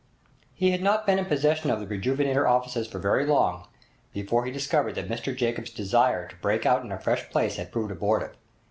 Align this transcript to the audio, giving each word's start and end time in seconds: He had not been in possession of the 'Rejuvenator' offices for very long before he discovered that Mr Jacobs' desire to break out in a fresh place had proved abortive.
He 0.55 0.71
had 0.71 0.81
not 0.81 1.05
been 1.05 1.19
in 1.19 1.25
possession 1.25 1.69
of 1.69 1.79
the 1.79 1.85
'Rejuvenator' 1.85 2.49
offices 2.49 2.87
for 2.87 2.97
very 2.97 3.23
long 3.23 3.67
before 4.13 4.45
he 4.45 4.51
discovered 4.51 4.95
that 4.95 5.07
Mr 5.07 5.35
Jacobs' 5.35 5.69
desire 5.69 6.27
to 6.27 6.35
break 6.37 6.65
out 6.65 6.83
in 6.83 6.91
a 6.91 6.97
fresh 6.97 7.29
place 7.29 7.57
had 7.57 7.71
proved 7.71 7.91
abortive. 7.91 8.35